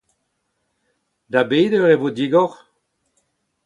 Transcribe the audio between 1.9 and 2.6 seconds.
e vo digor?